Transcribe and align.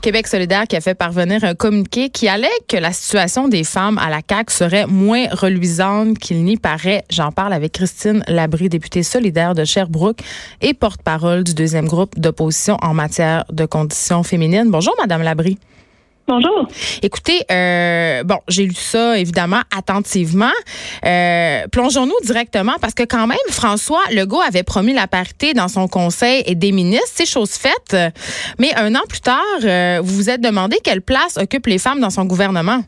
Québec 0.00 0.28
solidaire 0.28 0.66
qui 0.66 0.76
a 0.76 0.80
fait 0.80 0.94
parvenir 0.94 1.44
un 1.44 1.54
communiqué 1.54 2.08
qui 2.08 2.26
allait 2.26 2.48
que 2.68 2.76
la 2.78 2.90
situation 2.92 3.48
des 3.48 3.64
femmes 3.64 3.98
à 3.98 4.08
la 4.08 4.20
CAQ 4.26 4.52
serait 4.52 4.86
moins 4.86 5.26
reluisante 5.30 6.18
qu'il 6.18 6.42
n'y 6.42 6.56
paraît. 6.56 7.04
J'en 7.10 7.32
parle 7.32 7.52
avec 7.52 7.72
Christine 7.72 8.24
Labry, 8.26 8.70
députée 8.70 9.02
solidaire 9.02 9.54
de 9.54 9.64
Sherbrooke 9.64 10.20
et 10.62 10.72
porte-parole 10.72 11.44
du 11.44 11.52
deuxième 11.52 11.86
groupe 11.86 12.18
d'opposition 12.18 12.78
en 12.80 12.94
matière 12.94 13.44
de 13.50 13.66
conditions 13.66 14.22
féminines. 14.22 14.70
Bonjour, 14.70 14.94
Madame 14.98 15.22
Labry. 15.22 15.58
Bonjour. 16.30 16.68
Écoutez, 17.02 17.40
euh, 17.50 18.22
bon, 18.22 18.36
j'ai 18.46 18.62
lu 18.62 18.74
ça 18.74 19.18
évidemment 19.18 19.62
attentivement. 19.76 20.54
Euh, 21.04 21.62
plongeons-nous 21.72 22.24
directement 22.24 22.74
parce 22.80 22.94
que 22.94 23.02
quand 23.02 23.26
même, 23.26 23.36
François 23.50 23.98
Legault 24.14 24.40
avait 24.40 24.62
promis 24.62 24.92
la 24.92 25.08
parité 25.08 25.54
dans 25.54 25.66
son 25.66 25.88
conseil 25.88 26.44
et 26.46 26.54
des 26.54 26.70
ministres, 26.70 27.08
c'est 27.08 27.28
chose 27.28 27.50
faite. 27.58 27.96
Mais 28.60 28.68
un 28.76 28.94
an 28.94 29.02
plus 29.08 29.20
tard, 29.20 29.40
euh, 29.64 29.98
vous 30.04 30.14
vous 30.14 30.30
êtes 30.30 30.40
demandé 30.40 30.76
quelle 30.84 31.02
place 31.02 31.36
occupent 31.36 31.66
les 31.66 31.78
femmes 31.78 31.98
dans 31.98 32.10
son 32.10 32.26
gouvernement. 32.26 32.78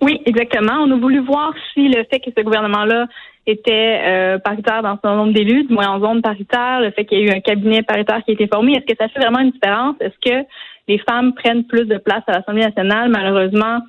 Oui, 0.00 0.20
exactement. 0.26 0.82
On 0.84 0.90
a 0.90 0.96
voulu 0.96 1.20
voir 1.20 1.52
si 1.74 1.86
le 1.86 2.02
fait 2.10 2.18
que 2.18 2.30
ce 2.36 2.42
gouvernement-là 2.42 3.06
était 3.46 4.38
paritaire 4.44 4.82
dans 4.82 4.98
son 5.04 5.14
nombre 5.14 5.32
d'élus, 5.32 5.64
du 5.64 5.74
moins 5.74 5.90
en 5.90 6.00
zone 6.00 6.22
paritaire, 6.22 6.80
le 6.80 6.90
fait 6.90 7.04
qu'il 7.04 7.18
y 7.18 7.22
ait 7.22 7.26
eu 7.26 7.30
un 7.30 7.40
cabinet 7.40 7.82
paritaire 7.82 8.20
qui 8.24 8.32
a 8.32 8.34
été 8.34 8.48
formé, 8.48 8.72
est-ce 8.72 8.92
que 8.92 8.98
ça 8.98 9.08
fait 9.08 9.20
vraiment 9.20 9.38
une 9.38 9.52
différence? 9.52 9.94
Est-ce 10.00 10.18
que 10.28 10.44
les 10.88 10.98
femmes 10.98 11.34
prennent 11.34 11.64
plus 11.64 11.86
de 11.86 11.98
place 11.98 12.22
à 12.26 12.32
l'Assemblée 12.32 12.62
nationale. 12.62 13.08
Malheureusement, 13.10 13.80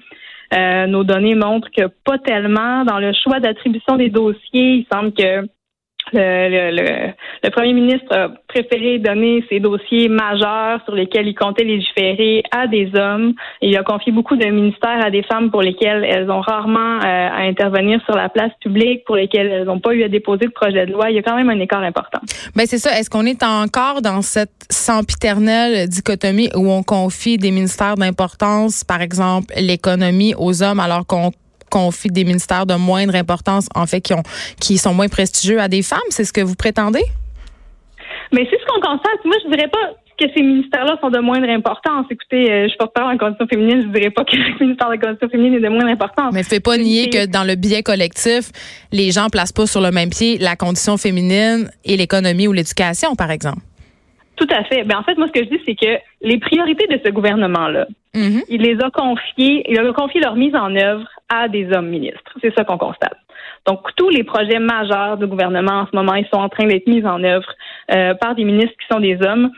euh, 0.54 0.86
nos 0.88 1.04
données 1.04 1.36
montrent 1.36 1.72
que 1.72 1.88
pas 2.06 2.18
tellement. 2.20 2.86
Dans 2.86 3.00
le 3.00 3.12
choix 3.14 3.40
d'attribution 3.40 3.96
des 3.98 4.10
dossiers, 4.10 4.76
il 4.76 4.88
semble 4.92 5.14
que 5.14 5.48
le, 6.12 7.14
le, 7.44 7.50
premier 7.50 7.74
ministre 7.74 8.12
a 8.12 8.30
préféré 8.48 9.00
donner 9.00 9.44
ces 9.50 9.60
dossiers 9.60 10.10
majeurs 10.10 10.80
sur 10.86 10.96
lesquels 10.96 11.28
il 11.28 11.36
comptait 11.36 11.64
légiférer 11.64 12.44
à 12.52 12.68
des 12.68 12.92
hommes. 12.96 13.34
Il 13.62 13.78
a 13.78 13.84
confié 13.84 14.12
beaucoup 14.12 14.36
de 14.36 14.46
ministères 14.46 15.04
à 15.04 15.10
des 15.10 15.24
femmes 15.24 15.50
pour 15.50 15.62
lesquelles 15.62 16.04
elles 16.04 16.30
ont 16.30 16.42
rarement 16.42 16.98
euh, 16.98 17.30
à 17.30 17.42
intervenir 17.42 18.02
sur 18.06 18.16
la 18.16 18.30
place 18.30 18.52
publique, 18.62 19.06
pour 19.06 19.16
lesquelles 19.16 19.48
elles 19.48 19.66
n'ont 19.66 19.80
pas 19.80 19.94
eu 19.94 20.04
à 20.04 20.10
déposer 20.10 20.46
de 20.46 20.52
projet 20.52 20.86
de 20.86 20.92
loi. 20.92 21.10
Il 21.10 21.16
y 21.16 21.20
a 21.20 21.24
quand 21.24 21.36
même 21.36 21.50
un 21.50 21.60
écart 21.60 21.84
important. 21.84 22.20
Ben 22.56 22.66
c'est 22.66 22.80
ça. 22.80 22.98
Est-ce 23.00 23.10
qu'on 23.10 23.26
est 23.26 23.44
encore 23.44 24.02
dans 24.02 24.22
cette 24.22 24.52
sempiternelle 24.70 25.88
dichotomie 25.88 26.50
où 26.56 26.70
on 26.72 26.84
confie 26.84 27.38
des 27.38 27.52
ministères 27.52 27.96
d'importance, 27.96 28.84
par 28.84 29.02
exemple 29.02 29.54
l'économie, 29.58 30.34
aux 30.38 30.64
hommes, 30.64 30.80
alors 30.80 31.06
qu'on 31.06 31.32
confie 31.74 32.10
des 32.10 32.24
ministères 32.24 32.68
de 32.68 32.76
moindre 32.76 33.16
importance, 33.16 33.68
en 33.74 33.88
fait, 33.88 34.02
qui, 34.02 34.14
ont, 34.14 34.24
qui 34.60 34.78
sont 34.78 34.94
moins 34.94 35.08
prestigieux 35.08 35.60
à 35.60 35.68
des 35.68 35.82
femmes? 35.82 36.10
C'est 36.10 36.24
ce 36.24 36.32
que 36.32 36.42
vous 36.42 36.56
prétendez? 36.56 37.04
Mais 38.32 38.48
c'est 38.50 38.60
ce 38.60 38.66
qu'on 38.66 38.82
constate. 38.82 39.26
Moi, 39.26 39.36
je 39.44 39.50
dirais 39.50 39.70
pas 39.70 39.96
que 40.20 40.26
ces 40.36 40.44
ministères-là 40.44 40.98
sont 41.02 41.10
de 41.10 41.20
moindre 41.20 41.50
importance. 41.50 42.06
Écoutez, 42.12 42.52
euh, 42.52 42.68
je 42.72 42.78
porte 42.78 42.94
pas 42.94 43.06
en 43.06 43.18
condition 43.18 43.48
féminine, 43.48 43.82
je 43.82 44.00
dirais 44.00 44.12
pas 44.12 44.24
que 44.24 44.36
le 44.60 44.66
ministère 44.66 44.88
de 44.88 44.94
la 44.94 45.00
condition 45.00 45.30
féminine 45.30 45.56
est 45.56 45.60
de 45.60 45.70
moindre 45.70 45.90
importance. 45.90 46.34
Mais 46.34 46.44
fais 46.44 46.60
pas 46.60 46.78
nier 46.78 47.10
que 47.10 47.26
dans 47.26 47.44
le 47.44 47.56
biais 47.56 47.82
collectif, 47.82 48.52
les 48.92 49.12
gens 49.12 49.28
placent 49.32 49.52
pas 49.52 49.66
sur 49.66 49.82
le 49.82 49.90
même 49.90 50.10
pied 50.10 50.38
la 50.38 50.56
condition 50.56 50.98
féminine 50.98 51.72
et 51.84 51.98
l'économie 51.98 52.48
ou 52.48 52.54
l'éducation, 52.54 53.16
par 53.16 53.32
exemple. 53.32 53.62
Tout 54.44 54.54
à 54.54 54.64
fait. 54.66 54.84
Ben, 54.84 54.98
en 54.98 55.04
fait, 55.04 55.18
moi, 55.18 55.28
ce 55.28 55.32
que 55.32 55.46
je 55.46 55.50
dis, 55.50 55.62
c'est 55.66 55.76
que 55.76 56.02
les 56.22 56.38
priorités 56.38 56.86
de 56.88 57.00
ce 57.04 57.10
gouvernement-là, 57.12 57.88
mm-hmm. 58.14 58.44
il 58.50 58.62
les 58.62 58.78
a 58.84 58.90
confiées, 58.90 59.64
il 59.70 59.80
a 59.80 59.94
confié 59.94 60.20
leur 60.20 60.36
mise 60.36 60.54
en 60.54 60.76
œuvre 60.76 61.08
à 61.30 61.48
des 61.48 61.72
hommes 61.72 61.88
ministres. 61.88 62.34
C'est 62.42 62.54
ça 62.54 62.66
qu'on 62.66 62.78
constate. 62.78 63.16
Donc, 63.66 63.80
tous 63.96 64.10
les 64.10 64.26
projets 64.26 64.60
majeurs 64.60 65.18
du 65.18 65.28
gouvernement 65.28 65.82
en 65.82 65.88
ce 65.88 65.96
moment, 65.96 66.16
ils 66.16 66.28
sont 66.28 66.42
en 66.42 66.50
train 66.50 66.66
d'être 66.66 66.88
mis 66.88 67.06
en 67.06 67.24
œuvre 67.24 67.48
euh, 67.92 68.14
par 68.16 68.36
des 68.36 68.44
ministres 68.44 68.76
qui 68.82 68.94
sont 68.94 69.00
des 69.00 69.18
hommes. 69.26 69.50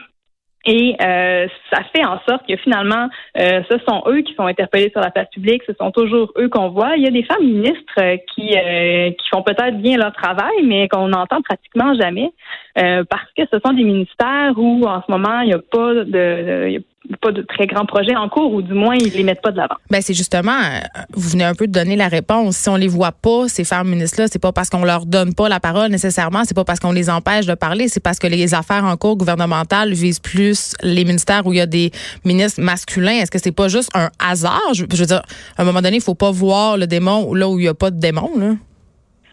Et 0.66 0.96
euh, 1.00 1.46
ça 1.72 1.82
fait 1.94 2.04
en 2.04 2.18
sorte 2.28 2.46
que 2.48 2.56
finalement, 2.56 3.08
euh, 3.38 3.62
ce 3.70 3.78
sont 3.88 4.02
eux 4.08 4.22
qui 4.22 4.34
sont 4.34 4.46
interpellés 4.46 4.90
sur 4.90 5.00
la 5.00 5.10
place 5.10 5.28
publique, 5.30 5.62
ce 5.66 5.72
sont 5.74 5.92
toujours 5.92 6.32
eux 6.38 6.48
qu'on 6.48 6.70
voit. 6.70 6.96
Il 6.96 7.04
y 7.04 7.06
a 7.06 7.10
des 7.10 7.22
femmes 7.22 7.44
ministres 7.44 8.16
qui, 8.34 8.48
qui 8.48 9.28
font 9.30 9.42
peut-être 9.42 9.78
bien 9.78 9.96
leur 9.96 10.12
travail, 10.12 10.62
mais 10.64 10.88
qu'on 10.88 11.08
n'entend 11.08 11.40
pratiquement 11.42 11.94
jamais, 11.94 12.32
parce 12.74 13.30
que 13.36 13.44
ce 13.52 13.58
sont 13.64 13.72
des 13.72 13.84
ministères 13.84 14.54
où 14.56 14.84
en 14.86 15.02
ce 15.06 15.10
moment, 15.10 15.40
il 15.40 15.48
n'y 15.48 15.54
a 15.54 15.58
pas 15.58 15.94
de, 16.04 16.82
pas 17.20 17.32
de 17.32 17.42
très 17.42 17.66
grands 17.66 17.86
projets 17.86 18.16
en 18.16 18.28
cours 18.28 18.52
ou 18.52 18.62
du 18.62 18.72
moins 18.72 18.96
ils 18.96 19.12
les 19.12 19.22
mettent 19.22 19.42
pas 19.42 19.52
de 19.52 19.56
l'avant. 19.56 19.76
Ben 19.90 20.00
c'est 20.02 20.14
justement 20.14 20.52
euh, 20.52 20.80
vous 21.12 21.28
venez 21.30 21.44
un 21.44 21.54
peu 21.54 21.66
de 21.66 21.72
donner 21.72 21.96
la 21.96 22.08
réponse. 22.08 22.56
Si 22.56 22.68
on 22.68 22.76
les 22.76 22.88
voit 22.88 23.12
pas 23.12 23.48
ces 23.48 23.64
femmes 23.64 23.88
ministres 23.88 24.20
là, 24.20 24.28
c'est 24.30 24.38
pas 24.38 24.52
parce 24.52 24.70
qu'on 24.70 24.84
leur 24.84 25.06
donne 25.06 25.34
pas 25.34 25.48
la 25.48 25.60
parole 25.60 25.90
nécessairement, 25.90 26.42
c'est 26.44 26.54
pas 26.54 26.64
parce 26.64 26.80
qu'on 26.80 26.92
les 26.92 27.10
empêche 27.10 27.46
de 27.46 27.54
parler, 27.54 27.88
c'est 27.88 28.00
parce 28.00 28.18
que 28.18 28.26
les 28.26 28.54
affaires 28.54 28.84
en 28.84 28.96
cours 28.96 29.16
gouvernementales 29.16 29.92
visent 29.92 30.20
plus 30.20 30.74
les 30.82 31.04
ministères 31.04 31.46
où 31.46 31.52
il 31.52 31.58
y 31.58 31.60
a 31.60 31.66
des 31.66 31.90
ministres 32.24 32.60
masculins. 32.60 33.12
Est-ce 33.12 33.30
que 33.30 33.38
c'est 33.38 33.52
pas 33.52 33.68
juste 33.68 33.90
un 33.94 34.10
hasard? 34.18 34.74
Je, 34.74 34.82
veux 34.82 35.06
dire 35.06 35.22
à 35.56 35.62
un 35.62 35.64
moment 35.64 35.82
donné, 35.82 35.96
il 35.96 36.02
faut 36.02 36.14
pas 36.14 36.30
voir 36.30 36.76
le 36.76 36.86
démon 36.86 37.34
là 37.34 37.48
où 37.48 37.58
il 37.58 37.64
y 37.64 37.68
a 37.68 37.74
pas 37.74 37.90
de 37.90 37.98
démon 37.98 38.30
là. 38.38 38.54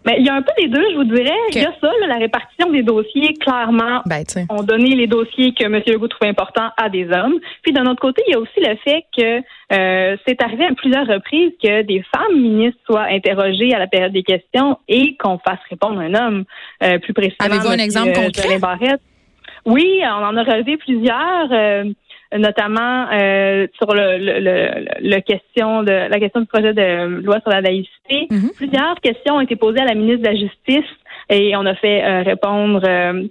Mais 0.04 0.16
il 0.18 0.26
y 0.26 0.28
a 0.28 0.34
un 0.34 0.42
peu 0.42 0.52
des 0.58 0.68
deux, 0.68 0.84
je 0.90 0.96
vous 0.96 1.04
dirais. 1.04 1.36
Il 1.50 1.62
y 1.62 1.64
a 1.64 1.72
ça, 1.80 1.90
la 2.06 2.16
répartition 2.16 2.70
des 2.70 2.82
dossiers, 2.82 3.34
clairement. 3.34 4.02
Ben, 4.06 4.22
on 4.50 4.62
donnait 4.62 4.94
les 4.94 5.06
dossiers 5.06 5.54
que 5.54 5.64
M. 5.64 5.80
Legault 5.86 6.08
trouvait 6.08 6.30
importants 6.30 6.70
à 6.76 6.90
des 6.90 7.06
hommes. 7.10 7.38
Puis 7.62 7.72
d'un 7.72 7.86
autre 7.86 8.00
côté, 8.00 8.22
il 8.28 8.32
y 8.32 8.34
a 8.34 8.38
aussi 8.38 8.60
le 8.60 8.76
fait 8.84 9.04
que 9.16 9.38
euh, 9.72 10.16
c'est 10.26 10.42
arrivé 10.42 10.66
à 10.66 10.74
plusieurs 10.74 11.06
reprises 11.06 11.52
que 11.62 11.82
des 11.82 12.04
femmes 12.14 12.38
ministres 12.38 12.80
soient 12.86 13.06
interrogées 13.10 13.74
à 13.74 13.78
la 13.78 13.86
période 13.86 14.12
des 14.12 14.22
questions 14.22 14.78
et 14.88 15.16
qu'on 15.16 15.38
fasse 15.38 15.60
répondre 15.70 16.00
un 16.00 16.14
homme. 16.14 16.44
Euh, 16.82 16.98
plus 16.98 17.14
précisément, 17.14 17.54
Avez-vous 17.54 17.72
un 17.72 17.78
exemple 17.78 18.12
concret? 18.12 18.58
Oui, 19.66 20.00
on 20.02 20.24
en 20.24 20.36
a 20.36 20.42
relevé 20.42 20.76
plusieurs. 20.76 21.48
Euh, 21.50 21.84
notamment 22.38 23.06
euh, 23.12 23.66
sur 23.76 23.94
le, 23.94 24.18
le, 24.18 24.86
le, 25.00 25.20
question 25.20 25.82
de 25.82 25.92
la 25.92 26.18
question 26.18 26.40
du 26.40 26.46
projet 26.46 26.72
de 26.72 27.22
loi 27.22 27.40
sur 27.40 27.50
la 27.50 27.60
laïcité. 27.60 28.26
Mhm. 28.30 28.50
Plusieurs 28.56 29.00
questions 29.00 29.34
ont 29.36 29.40
été 29.40 29.56
posées 29.56 29.80
à 29.80 29.84
la 29.84 29.94
ministre 29.94 30.22
de 30.22 30.28
la 30.28 30.34
Justice 30.34 30.90
et 31.30 31.56
on 31.56 31.64
a 31.66 31.74
fait 31.74 32.04
euh, 32.04 32.22
répondre 32.22 32.82
euh, 32.84 33.22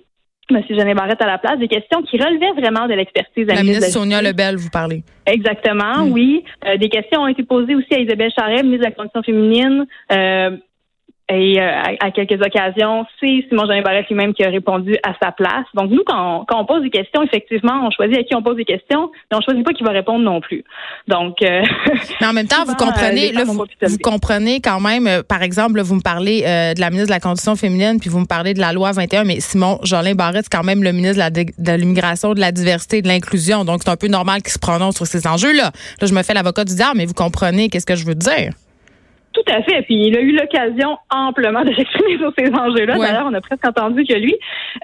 M. 0.50 0.62
Jeannet 0.70 0.94
Barrette 0.94 1.22
à 1.22 1.28
la 1.28 1.38
place, 1.38 1.58
des 1.60 1.68
questions 1.68 2.02
qui 2.04 2.18
relevaient 2.18 2.60
vraiment 2.60 2.88
de 2.88 2.94
l'expertise 2.94 3.48
de 3.48 3.54
la, 3.54 3.64
ministre, 3.64 3.86
Sonia 3.86 4.22
Lebel, 4.22 4.58
vous 4.58 4.70
parlez. 4.70 5.04
Exactement, 5.26 6.06
mhm. 6.06 6.12
oui. 6.12 6.44
des 6.80 6.90
questions 6.90 7.22
ont 7.22 7.28
été 7.28 7.44
posées 7.44 7.76
aussi 7.76 7.94
à 7.94 8.00
Isabelle 8.00 8.32
Charret, 8.38 8.64
ministre 8.64 8.86
de 8.86 8.90
la 8.90 8.92
Condition 8.92 9.24
féminine. 9.24 9.86
Et 11.30 11.58
euh, 11.58 11.72
à, 12.02 12.12
quelques 12.12 12.42
occasions, 12.46 13.06
c'est 13.20 13.46
Simon 13.48 13.66
Jean 13.66 13.82
Barrette 13.82 14.08
lui-même 14.10 14.34
qui 14.34 14.44
a 14.44 14.50
répondu 14.50 14.98
à 15.04 15.14
sa 15.22 15.32
place. 15.32 15.66
Donc 15.74 15.90
nous, 15.90 16.04
quand 16.06 16.46
on, 16.54 16.66
pose 16.66 16.84
des 16.84 16.90
questions, 16.90 17.24
effectivement, 17.24 17.88
on 17.88 17.92
choisit 17.92 18.18
à 18.18 18.24
qui 18.24 18.36
on 18.36 18.44
pose 18.44 18.58
des 18.58 18.66
questions, 18.66 19.10
mais 19.32 19.38
on 19.38 19.42
choisit 19.42 19.66
pas 19.66 19.72
qui 19.72 19.84
va 19.84 19.92
répondre 19.92 20.20
non 20.20 20.42
plus. 20.42 20.66
Donc, 21.08 21.42
euh, 21.42 21.62
mais 22.22 22.28
en 22.28 22.34
même 22.34 22.48
temps, 22.48 22.66
vous 22.68 22.76
comprenez, 22.76 23.32
euh, 23.38 23.46
vous, 23.46 23.98
comprenez 24.00 24.60
quand 24.60 24.82
même. 24.82 25.24
par 25.24 25.44
exemple, 25.44 25.80
vous 25.80 25.96
me 25.96 26.02
parlez 26.02 26.42
de 26.42 26.80
la 26.82 26.90
ministre 26.90 27.08
de 27.08 27.14
la 27.14 27.22
Condition 27.22 27.56
féminine, 27.56 28.00
puis 28.02 28.10
vous 28.10 28.20
me 28.20 28.28
parlez 28.28 28.54
de 28.54 28.60
la 28.60 28.74
loi 28.74 28.92
21, 28.92 29.24
mais 29.24 29.40
Simon 29.40 29.80
Jean 29.84 30.04
Barrette, 30.16 30.46
c'est 30.52 30.58
quand 30.58 30.66
même 30.66 30.84
le 30.84 30.92
ministre 30.92 31.24
de 31.32 31.72
l'immigration, 31.72 32.34
de, 32.34 32.42
la 32.42 32.52
diversité, 32.52 32.98
et 32.98 33.02
de 33.02 33.08
l'inclusion. 33.08 33.64
Donc 33.64 33.82
c'est 33.86 33.92
un 33.92 33.96
peu 33.96 34.08
normal 34.08 34.42
qu'il 34.42 34.52
se 34.52 34.60
prononce 34.60 34.98
sur 34.98 35.08
ces 35.08 35.26
enjeux-là. 35.26 35.72
Là, 36.02 36.08
je 36.08 36.14
me 36.14 36.22
fais 36.22 36.34
l'avocat 36.34 36.66
du 36.66 36.76
diable, 36.76 36.98
mais 36.98 37.06
vous 37.06 37.14
comprenez 37.14 37.70
qu'est-ce 37.70 37.86
que 37.86 37.96
je 37.96 38.06
veux 38.06 38.16
dire. 38.16 38.52
Tout 39.34 39.52
à 39.52 39.62
fait. 39.64 39.82
Puis 39.84 39.96
il 39.96 40.18
a 40.18 40.22
eu 40.22 40.32
l'occasion 40.32 40.98
amplement 41.10 41.62
de 41.66 41.74
s'exprimer 41.74 42.18
sur 42.18 42.32
ces 42.38 42.54
enjeux-là. 42.54 42.98
D'ailleurs, 42.98 43.28
on 43.30 43.34
a 43.34 43.42
presque 43.42 43.66
entendu 43.66 44.06
que 44.06 44.14
lui. 44.14 44.36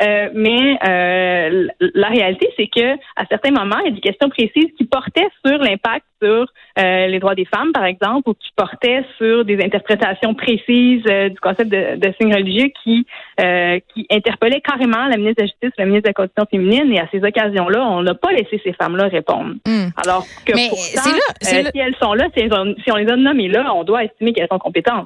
Euh, 0.02 0.30
mais 0.34 0.78
euh, 0.88 1.68
la 1.80 2.08
réalité, 2.08 2.50
c'est 2.58 2.68
que 2.68 2.94
à 3.16 3.26
certains 3.30 3.52
moments, 3.52 3.80
il 3.80 3.86
y 3.86 3.92
a 3.92 3.96
des 3.96 4.02
questions 4.02 4.30
précises 4.30 4.70
qui 4.78 4.86
portaient 4.86 5.30
sur 5.46 5.58
l'impact 5.58 6.06
sur 6.22 6.46
euh, 6.78 7.08
les 7.08 7.20
droits 7.20 7.36
des 7.36 7.46
femmes, 7.46 7.72
par 7.74 7.86
exemple, 7.86 8.30
ou 8.30 8.34
qui 8.34 8.50
portaient 8.56 9.04
sur 9.18 9.46
des 9.46 9.64
interprétations 9.64 10.34
précises 10.34 11.04
euh, 11.10 11.30
du 11.30 11.40
concept 11.40 11.70
de, 11.70 11.96
de 11.96 12.14
signe 12.20 12.34
religieux 12.34 12.70
qui 12.84 13.06
euh, 13.40 13.80
qui 13.94 14.06
interpellaient 14.10 14.62
carrément 14.62 15.06
la 15.08 15.18
ministre 15.18 15.42
de 15.42 15.44
la 15.44 15.48
Justice, 15.48 15.72
la 15.78 15.86
ministre 15.86 16.04
de 16.04 16.10
la 16.10 16.14
Condition 16.14 16.46
féminine. 16.50 16.94
Et 16.94 17.00
à 17.00 17.08
ces 17.12 17.24
occasions-là, 17.24 17.86
on 17.86 18.04
n'a 18.04 18.14
pas 18.14 18.32
laissé 18.32 18.62
ces 18.64 18.74
femmes-là 18.74 19.08
répondre. 19.08 19.56
Hmm. 19.66 19.90
Alors 20.04 20.26
que 20.46 20.54
pourtant, 20.70 21.20
si 21.42 21.80
elles 21.80 21.96
sont 22.02 22.14
là, 22.14 22.28
si, 22.36 22.92
on 22.92 22.96
les 22.96 23.10
a 23.10 23.16
nommées 23.16 23.48
là, 23.48 23.74
on 23.74 23.84
doit 23.84 24.04
estimer 24.04 24.34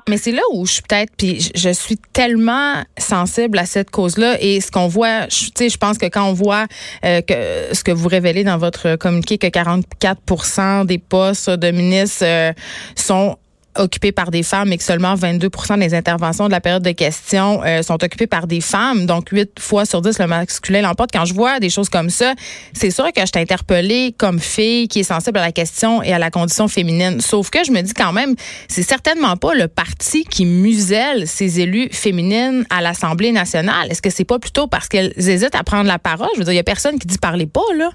Mais 0.07 0.17
c'est 0.17 0.31
là 0.31 0.41
où 0.53 0.65
je 0.65 0.73
suis 0.73 0.81
peut-être, 0.81 1.11
puis 1.17 1.39
je 1.55 1.69
suis 1.69 1.97
tellement 1.97 2.83
sensible 2.97 3.57
à 3.57 3.65
cette 3.65 3.91
cause-là 3.91 4.37
et 4.41 4.61
ce 4.61 4.71
qu'on 4.71 4.87
voit, 4.87 5.27
tu 5.27 5.51
sais, 5.55 5.69
je 5.69 5.77
pense 5.77 5.97
que 5.97 6.05
quand 6.05 6.27
on 6.27 6.33
voit 6.33 6.67
que 7.01 7.73
ce 7.73 7.83
que 7.83 7.91
vous 7.91 8.07
révélez 8.07 8.43
dans 8.43 8.57
votre 8.57 8.95
communiqué, 8.95 9.37
que 9.37 9.47
44% 9.47 10.85
des 10.85 10.97
postes 10.97 11.49
de 11.49 11.71
ministres 11.71 12.23
euh, 12.25 12.53
sont 12.95 13.37
occupés 13.77 14.11
par 14.11 14.31
des 14.31 14.43
femmes 14.43 14.71
et 14.71 14.77
que 14.77 14.83
seulement 14.83 15.15
22% 15.15 15.79
des 15.79 15.93
interventions 15.93 16.47
de 16.47 16.51
la 16.51 16.61
période 16.61 16.83
de 16.83 16.91
questions 16.91 17.61
euh, 17.63 17.81
sont 17.81 18.03
occupées 18.03 18.27
par 18.27 18.47
des 18.47 18.61
femmes. 18.61 19.05
Donc, 19.05 19.29
8 19.29 19.59
fois 19.59 19.85
sur 19.85 20.01
10, 20.01 20.19
le 20.19 20.27
masculin 20.27 20.81
l'emporte. 20.81 21.11
Quand 21.11 21.25
je 21.25 21.33
vois 21.33 21.59
des 21.59 21.69
choses 21.69 21.89
comme 21.89 22.09
ça, 22.09 22.33
c'est 22.73 22.91
sûr 22.91 23.11
que 23.13 23.25
je 23.25 23.31
t'ai 23.31 23.39
interpellée 23.39 24.13
comme 24.17 24.39
fille 24.39 24.87
qui 24.87 24.99
est 24.99 25.03
sensible 25.03 25.37
à 25.37 25.41
la 25.41 25.51
question 25.51 26.01
et 26.03 26.13
à 26.13 26.19
la 26.19 26.31
condition 26.31 26.67
féminine. 26.67 27.19
Sauf 27.21 27.49
que 27.49 27.63
je 27.65 27.71
me 27.71 27.81
dis 27.81 27.93
quand 27.93 28.13
même, 28.13 28.35
c'est 28.67 28.83
certainement 28.83 29.37
pas 29.37 29.53
le 29.53 29.67
parti 29.67 30.23
qui 30.25 30.45
muselle 30.45 31.27
ses 31.27 31.59
élus 31.59 31.89
féminines 31.91 32.65
à 32.69 32.81
l'Assemblée 32.81 33.31
nationale. 33.31 33.87
Est-ce 33.89 34.01
que 34.01 34.09
c'est 34.09 34.25
pas 34.25 34.39
plutôt 34.39 34.67
parce 34.67 34.87
qu'elles 34.87 35.13
hésitent 35.17 35.55
à 35.55 35.63
prendre 35.63 35.87
la 35.87 35.99
parole? 35.99 36.29
Je 36.33 36.39
veux 36.39 36.45
dire, 36.45 36.53
il 36.53 36.57
y 36.57 36.59
a 36.59 36.63
personne 36.63 36.99
qui 36.99 37.07
dit 37.07 37.17
parlez 37.17 37.47
pas, 37.47 37.61
là. 37.77 37.89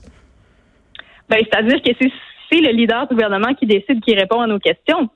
Ben, 1.28 1.38
c'est-à-dire 1.38 1.82
que 1.82 1.90
c'est 2.50 2.60
le 2.60 2.72
leader 2.72 3.06
du 3.08 3.14
gouvernement 3.14 3.54
qui 3.54 3.66
décide 3.66 4.00
qui 4.02 4.14
répond 4.14 4.40
à 4.40 4.46
nos 4.46 4.58
questions. 4.58 5.08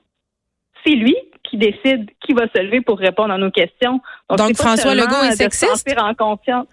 C'est 0.85 0.95
lui 0.95 1.15
qui 1.43 1.57
décide 1.57 2.09
qui 2.25 2.33
va 2.33 2.47
se 2.53 2.61
lever 2.61 2.81
pour 2.81 2.97
répondre 2.97 3.33
à 3.33 3.37
nos 3.37 3.51
questions. 3.51 4.01
Donc, 4.29 4.55
François 4.55 4.95
Legault 4.95 5.23
est 5.23 5.35
sexiste? 5.35 5.87
en 5.99 6.13
confiance. 6.13 6.67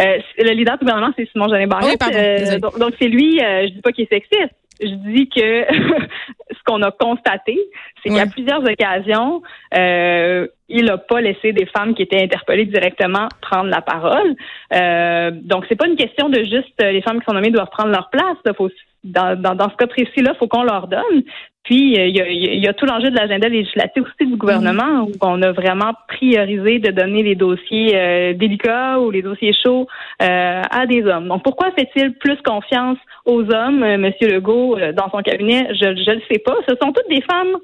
Euh, 0.00 0.18
le 0.38 0.52
leader 0.52 0.78
du 0.78 0.84
gouvernement, 0.84 1.12
c'est 1.16 1.28
Simon 1.32 1.48
Jeannet 1.48 1.66
Barrette. 1.66 2.02
Euh, 2.14 2.58
donc, 2.78 2.94
c'est 3.00 3.08
lui, 3.08 3.40
euh, 3.40 3.66
je 3.66 3.72
dis 3.74 3.80
pas 3.80 3.92
qu'il 3.92 4.04
est 4.04 4.12
sexiste. 4.12 4.54
Je 4.80 4.94
dis 5.10 5.28
que 5.28 5.64
ce 6.52 6.58
qu'on 6.64 6.82
a 6.82 6.92
constaté, 6.92 7.58
c'est 8.02 8.10
qu'à 8.10 8.26
plusieurs 8.26 8.62
occasions, 8.62 9.42
il 9.72 10.84
n'a 10.84 10.98
pas 10.98 11.20
laissé 11.20 11.52
des 11.52 11.66
femmes 11.66 11.94
qui 11.94 12.02
étaient 12.02 12.22
interpellées 12.22 12.66
directement 12.66 13.28
prendre 13.40 13.70
la 13.70 13.80
parole. 13.80 14.36
Euh, 14.74 15.30
donc, 15.32 15.64
c'est 15.68 15.76
pas 15.76 15.88
une 15.88 15.96
question 15.96 16.28
de 16.28 16.44
juste 16.44 16.80
les 16.80 17.02
femmes 17.02 17.18
qui 17.20 17.24
sont 17.24 17.34
nommées 17.34 17.50
doivent 17.50 17.70
prendre 17.70 17.90
leur 17.90 18.10
place. 18.10 18.36
Faut, 18.56 18.70
dans, 19.02 19.40
dans, 19.40 19.54
dans, 19.54 19.70
ce 19.70 19.76
cas 19.76 19.86
précis-là, 19.86 20.32
il 20.34 20.38
faut 20.38 20.46
qu'on 20.46 20.62
leur 20.62 20.86
donne. 20.86 21.22
Puis, 21.64 21.92
il 21.92 22.16
y 22.16 22.20
a, 22.20 22.28
il 22.28 22.64
y 22.64 22.66
a 22.66 22.72
tout 22.72 22.86
l'enjeu 22.86 23.10
de 23.10 23.16
l'agenda 23.16 23.48
législatif 23.48 24.02
aussi 24.02 24.30
du 24.30 24.36
gouvernement 24.36 25.04
où 25.04 25.12
on 25.20 25.42
a 25.42 25.52
vraiment 25.52 25.92
priorisé 26.08 26.78
de 26.78 26.90
donner 26.90 27.22
les 27.22 27.34
dossiers 27.34 27.94
euh, 27.94 28.32
délicats 28.32 28.98
ou 28.98 29.10
les 29.10 29.20
dossiers 29.20 29.52
chauds 29.52 29.86
euh, 30.22 30.62
à 30.70 30.86
des 30.86 31.04
hommes. 31.04 31.28
Donc, 31.28 31.42
pourquoi 31.42 31.70
fait-il 31.72 32.14
plus 32.14 32.40
confiance 32.42 32.98
aux 33.26 33.42
hommes, 33.42 33.82
euh, 33.82 33.94
M. 33.94 34.12
Legault, 34.22 34.78
dans 34.96 35.10
son 35.10 35.20
cabinet? 35.22 35.68
Je 35.74 35.88
ne 35.88 36.14
le 36.14 36.22
sais 36.30 36.38
pas. 36.38 36.56
Ce 36.66 36.74
sont 36.80 36.92
toutes 36.92 37.08
des 37.10 37.22
femmes 37.22 37.58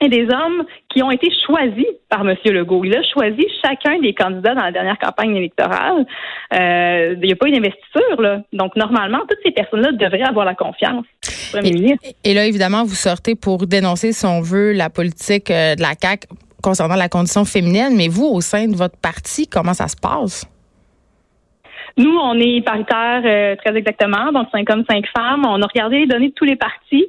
et 0.00 0.08
des 0.08 0.24
hommes 0.24 0.64
qui 0.88 1.02
ont 1.02 1.10
été 1.10 1.28
choisis 1.46 1.86
par 2.08 2.20
M. 2.20 2.36
Legault. 2.44 2.84
Il 2.84 2.96
a 2.96 3.02
choisi 3.02 3.44
chacun 3.62 3.98
des 4.00 4.14
candidats 4.14 4.54
dans 4.54 4.62
la 4.62 4.72
dernière 4.72 4.98
campagne 4.98 5.36
électorale. 5.36 6.06
Euh, 6.54 7.14
il 7.20 7.26
n'y 7.26 7.32
a 7.32 7.36
pas 7.36 7.48
une 7.48 7.56
investiture, 7.56 8.20
là. 8.20 8.42
Donc, 8.52 8.76
normalement, 8.76 9.18
toutes 9.28 9.38
ces 9.44 9.50
personnes-là 9.50 9.92
devraient 9.92 10.22
avoir 10.22 10.44
la 10.44 10.54
confiance. 10.54 11.04
Et, 11.64 11.96
et, 12.24 12.34
là, 12.34 12.46
évidemment, 12.46 12.84
vous 12.84 12.94
sortez 12.94 13.34
pour 13.34 13.66
dénoncer, 13.66 14.12
si 14.12 14.24
on 14.26 14.40
veut, 14.40 14.72
la 14.72 14.90
politique 14.90 15.50
euh, 15.50 15.74
de 15.74 15.82
la 15.82 15.92
CAQ 16.00 16.28
concernant 16.62 16.96
la 16.96 17.08
condition 17.08 17.44
féminine. 17.44 17.94
Mais 17.96 18.08
vous, 18.08 18.26
au 18.26 18.40
sein 18.40 18.68
de 18.68 18.76
votre 18.76 18.96
parti, 18.96 19.48
comment 19.48 19.74
ça 19.74 19.88
se 19.88 19.96
passe? 19.96 20.46
Nous, 21.96 22.16
on 22.16 22.38
est 22.38 22.60
paritaire 22.64 23.22
euh, 23.24 23.56
très 23.56 23.76
exactement, 23.76 24.32
donc 24.32 24.48
cinq 24.52 24.68
hommes, 24.70 24.84
cinq 24.88 25.04
femmes. 25.16 25.44
On 25.46 25.60
a 25.62 25.66
regardé 25.66 26.00
les 26.00 26.06
données 26.06 26.28
de 26.28 26.34
tous 26.34 26.44
les 26.44 26.56
partis. 26.56 27.06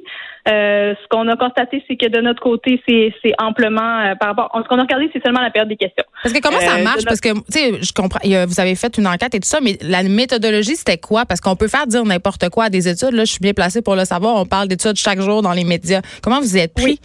Euh, 0.48 0.94
ce 1.00 1.08
qu'on 1.08 1.28
a 1.28 1.36
constaté, 1.36 1.84
c'est 1.86 1.96
que 1.96 2.06
de 2.06 2.20
notre 2.20 2.42
côté, 2.42 2.82
c'est, 2.88 3.12
amplement 3.38 4.00
euh, 4.00 4.14
par 4.14 4.30
rapport. 4.30 4.50
Ce 4.54 4.68
qu'on 4.68 4.78
a 4.78 4.82
regardé, 4.82 5.10
c'est 5.12 5.22
seulement 5.22 5.40
la 5.40 5.50
période 5.50 5.68
des 5.68 5.76
questions. 5.76 6.04
Parce 6.22 6.34
que 6.34 6.40
comment 6.40 6.58
ça 6.58 6.78
marche? 6.78 7.04
Parce 7.04 7.20
que 7.20 7.28
tu 7.28 7.42
sais, 7.48 7.82
je 7.82 7.92
comprends. 7.92 8.20
vous 8.24 8.60
avez 8.60 8.74
fait 8.74 8.96
une 8.96 9.06
enquête 9.06 9.34
et 9.34 9.40
tout 9.40 9.48
ça, 9.48 9.60
mais 9.60 9.76
la 9.82 10.02
méthodologie, 10.02 10.76
c'était 10.76 10.98
quoi? 10.98 11.26
Parce 11.26 11.40
qu'on 11.40 11.56
peut 11.56 11.68
faire 11.68 11.86
dire 11.86 12.04
n'importe 12.04 12.48
quoi 12.48 12.64
à 12.64 12.70
des 12.70 12.88
études. 12.88 13.12
Là, 13.12 13.24
je 13.24 13.32
suis 13.32 13.40
bien 13.40 13.52
placée 13.52 13.82
pour 13.82 13.96
le 13.96 14.04
savoir. 14.04 14.36
On 14.36 14.46
parle 14.46 14.68
d'études 14.68 14.96
chaque 14.96 15.20
jour 15.20 15.42
dans 15.42 15.52
les 15.52 15.64
médias. 15.64 16.00
Comment 16.22 16.40
vous 16.40 16.56
y 16.56 16.60
êtes 16.60 16.74
pris? 16.74 16.98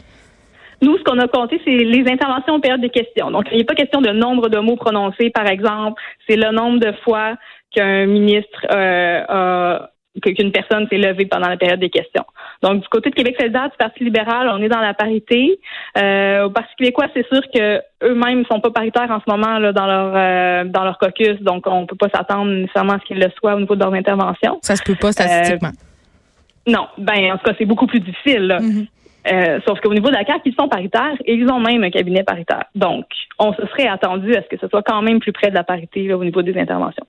Nous, 0.81 0.97
ce 0.97 1.03
qu'on 1.03 1.19
a 1.19 1.27
compté, 1.27 1.59
c'est 1.63 1.71
les 1.71 2.03
interventions 2.11 2.55
en 2.55 2.59
période 2.59 2.81
des 2.81 2.89
questions. 2.89 3.31
Donc, 3.31 3.45
il 3.51 3.57
n'y 3.57 3.63
a 3.63 3.65
pas 3.65 3.75
question 3.75 4.01
de 4.01 4.11
nombre 4.11 4.49
de 4.49 4.59
mots 4.59 4.75
prononcés, 4.75 5.29
par 5.29 5.47
exemple. 5.47 6.01
C'est 6.27 6.35
le 6.35 6.51
nombre 6.51 6.79
de 6.79 6.91
fois 7.03 7.35
qu'un 7.75 8.05
ministre 8.05 8.65
euh, 8.73 9.79
qu'une 10.21 10.51
personne 10.51 10.87
s'est 10.89 10.97
levée 10.97 11.25
pendant 11.25 11.49
la 11.49 11.57
période 11.57 11.79
des 11.79 11.89
questions. 11.89 12.25
Donc, 12.61 12.81
du 12.81 12.87
côté 12.87 13.09
de 13.09 13.15
Québec 13.15 13.35
solidaire, 13.39 13.69
du 13.69 13.77
Parti 13.77 14.03
libéral, 14.03 14.49
on 14.51 14.61
est 14.61 14.69
dans 14.69 14.79
la 14.79 14.93
parité. 14.93 15.59
Euh, 15.97 16.45
au 16.45 16.49
Parti 16.49 16.73
québécois, 16.77 17.07
c'est 17.13 17.27
sûr 17.27 17.41
que 17.53 17.81
eux-mêmes 18.03 18.39
ne 18.39 18.45
sont 18.45 18.59
pas 18.59 18.71
paritaires 18.71 19.11
en 19.11 19.19
ce 19.19 19.29
moment 19.29 19.59
là, 19.59 19.73
dans 19.73 19.85
leur 19.85 20.13
euh, 20.15 20.63
dans 20.65 20.83
leur 20.83 20.97
caucus, 20.97 21.39
donc 21.41 21.67
on 21.67 21.81
ne 21.81 21.85
peut 21.85 21.97
pas 21.97 22.09
s'attendre 22.09 22.51
nécessairement 22.51 22.93
à 22.93 22.99
ce 22.99 23.05
qu'ils 23.05 23.19
le 23.19 23.29
soient 23.37 23.55
au 23.55 23.59
niveau 23.59 23.75
de 23.75 23.83
leur 23.83 23.93
intervention. 23.93 24.59
Ça 24.61 24.75
se 24.75 24.83
peut 24.83 24.95
pas 24.95 25.11
statistiquement. 25.11 25.69
Euh, 25.69 26.71
non, 26.71 26.87
ben 26.97 27.33
en 27.33 27.37
tout 27.37 27.45
cas, 27.45 27.53
c'est 27.57 27.65
beaucoup 27.65 27.87
plus 27.87 27.99
difficile. 27.99 28.47
Là. 28.47 28.59
Mm-hmm. 28.59 29.61
Sauf 29.67 29.79
qu'au 29.81 29.93
niveau 29.93 30.07
de 30.07 30.13
la 30.13 30.23
CAQ, 30.23 30.41
ils 30.45 30.55
sont 30.55 30.67
paritaires 30.67 31.15
et 31.25 31.33
ils 31.33 31.51
ont 31.51 31.59
même 31.59 31.83
un 31.83 31.89
cabinet 31.89 32.23
paritaire. 32.23 32.65
Donc, 32.75 33.05
on 33.39 33.53
se 33.53 33.65
serait 33.67 33.87
attendu 33.87 34.35
à 34.35 34.43
ce 34.43 34.47
que 34.47 34.57
ce 34.59 34.67
soit 34.67 34.83
quand 34.83 35.01
même 35.01 35.19
plus 35.19 35.31
près 35.31 35.49
de 35.49 35.55
la 35.55 35.63
parité 35.63 36.13
au 36.13 36.23
niveau 36.23 36.43
des 36.43 36.57
interventions. 36.59 37.05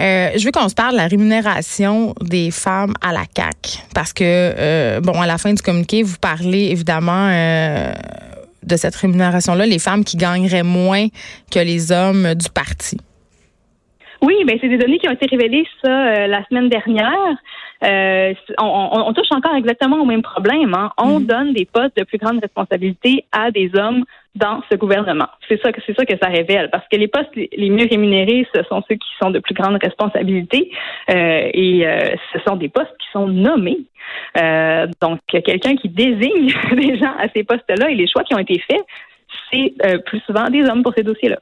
Euh, 0.00 0.30
je 0.36 0.44
veux 0.44 0.52
qu'on 0.52 0.68
se 0.68 0.74
parle 0.74 0.92
de 0.92 0.96
la 0.96 1.06
rémunération 1.06 2.14
des 2.20 2.50
femmes 2.50 2.94
à 3.02 3.12
la 3.12 3.24
CAC 3.26 3.84
parce 3.94 4.12
que 4.12 4.24
euh, 4.24 5.00
bon 5.00 5.20
à 5.20 5.26
la 5.26 5.36
fin 5.36 5.52
du 5.52 5.60
communiqué 5.60 6.02
vous 6.02 6.16
parlez 6.18 6.70
évidemment 6.70 7.28
euh, 7.30 7.92
de 8.62 8.76
cette 8.76 8.96
rémunération 8.96 9.54
là 9.54 9.66
les 9.66 9.78
femmes 9.78 10.04
qui 10.04 10.16
gagneraient 10.16 10.62
moins 10.62 11.08
que 11.52 11.58
les 11.58 11.92
hommes 11.92 12.34
du 12.34 12.48
parti. 12.48 12.96
Oui, 14.22 14.34
ben 14.46 14.56
c'est 14.60 14.68
des 14.68 14.78
données 14.78 14.98
qui 14.98 15.08
ont 15.08 15.12
été 15.12 15.26
révélées 15.26 15.66
ça 15.82 16.26
la 16.26 16.44
semaine 16.46 16.68
dernière. 16.68 17.36
Euh, 17.84 18.32
on, 18.60 19.12
touche 19.12 19.32
encore 19.32 19.56
exactement 19.56 20.00
au 20.00 20.04
même 20.04 20.22
problème. 20.22 20.72
Hein. 20.74 20.90
On 20.98 21.18
mhm. 21.18 21.26
donne 21.26 21.52
des 21.52 21.64
postes 21.64 21.96
de 21.96 22.04
plus 22.04 22.18
grande 22.18 22.38
responsabilité 22.40 23.24
à 23.32 23.50
des 23.50 23.70
hommes 23.74 24.04
dans 24.34 24.62
ce 24.70 24.76
gouvernement. 24.76 25.28
C'est 25.48 25.60
ça 25.60 25.72
que 25.72 25.80
c'est 25.86 25.94
ça 25.96 26.04
que 26.04 26.16
ça 26.20 26.28
révèle, 26.28 26.70
parce 26.70 26.86
que 26.90 26.96
les 26.96 27.08
postes 27.08 27.34
les 27.34 27.70
mieux 27.70 27.86
rémunérés, 27.90 28.46
ce 28.54 28.62
sont 28.64 28.82
ceux 28.88 28.94
qui 28.94 29.08
sont 29.22 29.30
de 29.30 29.38
plus 29.38 29.54
grande 29.54 29.78
responsabilité, 29.82 30.70
euh, 31.10 31.50
et 31.52 31.86
euh, 31.86 32.14
ce 32.32 32.38
sont 32.46 32.56
des 32.56 32.68
postes 32.68 32.96
qui 32.98 33.08
sont 33.12 33.28
nommés. 33.28 33.78
donc, 35.00 35.20
quelqu'un 35.28 35.76
qui 35.76 35.88
désigne 35.88 36.52
des 36.72 36.98
gens 36.98 37.14
à 37.18 37.28
ces 37.34 37.44
postes-là 37.44 37.90
et 37.90 37.94
les 37.94 38.08
choix 38.08 38.24
qui 38.24 38.34
ont 38.34 38.38
été 38.38 38.58
faits, 38.70 38.84
c'est 39.50 39.74
plus 40.04 40.20
souvent 40.20 40.48
des 40.50 40.62
hommes 40.64 40.82
pour 40.82 40.94
ces 40.96 41.02
dossiers-là 41.02 41.38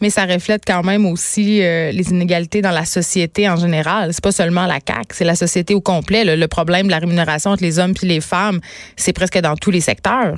mais 0.00 0.10
ça 0.10 0.24
reflète 0.24 0.62
quand 0.66 0.82
même 0.82 1.06
aussi 1.06 1.62
euh, 1.62 1.92
les 1.92 2.10
inégalités 2.10 2.62
dans 2.62 2.70
la 2.70 2.84
société 2.84 3.48
en 3.48 3.56
général. 3.56 4.12
C'est 4.12 4.24
pas 4.24 4.32
seulement 4.32 4.66
la 4.66 4.80
CAC, 4.80 5.12
c'est 5.12 5.24
la 5.24 5.34
société 5.34 5.74
au 5.74 5.80
complet. 5.80 6.24
Le, 6.24 6.48
problème 6.48 6.86
de 6.86 6.90
la 6.90 6.98
rémunération 6.98 7.52
entre 7.52 7.62
les 7.62 7.78
hommes 7.78 7.94
et 8.02 8.06
les 8.06 8.20
femmes, 8.20 8.60
c'est 8.96 9.12
presque 9.12 9.38
dans 9.38 9.54
tous 9.56 9.70
les 9.70 9.80
secteurs. 9.80 10.36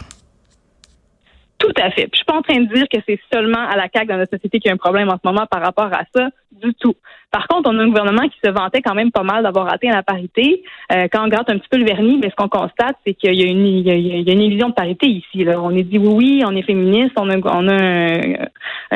Tout 1.62 1.72
à 1.80 1.92
fait. 1.92 2.08
je 2.12 2.16
suis 2.16 2.24
pas 2.24 2.34
en 2.34 2.42
train 2.42 2.58
de 2.58 2.74
dire 2.74 2.86
que 2.92 2.98
c'est 3.06 3.20
seulement 3.32 3.60
à 3.60 3.76
la 3.76 3.86
CAQ 3.92 4.06
dans 4.08 4.16
notre 4.16 4.34
société 4.34 4.58
qu'il 4.58 4.68
y 4.68 4.72
a 4.72 4.74
un 4.74 4.78
problème 4.78 5.08
en 5.10 5.12
ce 5.12 5.20
moment 5.24 5.46
par 5.46 5.62
rapport 5.62 5.90
à 5.92 6.02
ça, 6.12 6.28
du 6.50 6.74
tout. 6.74 6.96
Par 7.30 7.46
contre, 7.46 7.70
on 7.70 7.78
a 7.78 7.82
un 7.82 7.86
gouvernement 7.86 8.28
qui 8.28 8.36
se 8.44 8.50
vantait 8.50 8.82
quand 8.82 8.94
même 8.94 9.12
pas 9.12 9.22
mal 9.22 9.44
d'avoir 9.44 9.72
atteint 9.72 9.90
la 9.90 10.02
parité. 10.02 10.64
Euh, 10.92 11.06
quand 11.10 11.24
on 11.24 11.28
gratte 11.28 11.48
un 11.50 11.58
petit 11.58 11.68
peu 11.70 11.78
le 11.78 11.84
vernis, 11.84 12.18
mais 12.20 12.30
ce 12.30 12.34
qu'on 12.34 12.48
constate, 12.48 12.96
c'est 13.06 13.14
qu'il 13.14 13.34
y 13.34 13.44
a 13.44 13.46
une 13.46 13.64
il 13.64 13.86
y 13.86 13.90
a, 13.90 14.32
une 14.32 14.42
illusion 14.42 14.70
de 14.70 14.74
parité 14.74 15.06
ici. 15.06 15.44
Là. 15.44 15.60
On 15.62 15.70
est 15.70 15.84
dit 15.84 15.98
oui, 15.98 16.12
oui, 16.12 16.42
on 16.44 16.54
est 16.56 16.62
féministe, 16.62 17.12
on 17.16 17.30
a, 17.30 17.36
on 17.38 17.68
a 17.68 17.74
un, 17.74 18.20